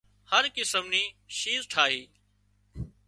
هر 0.31 0.45
قسم 0.55 0.85
نِي 0.93 1.03
شِيز 1.37 1.63
ٺاهِي 1.73 2.01